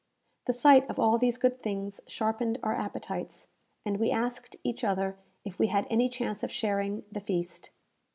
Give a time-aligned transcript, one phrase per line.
[0.45, 3.49] The sight of all these good things sharpened our appetites,
[3.85, 7.69] and we asked each other if we had any chance of sharing the feast.